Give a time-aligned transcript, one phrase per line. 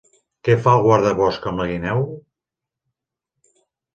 [0.47, 2.01] Què fa el guardabosc amb la guineu?